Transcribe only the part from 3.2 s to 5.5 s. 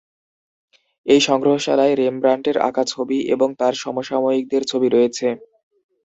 এবং তার সমসাময়িকদের ছবি রয়েছে।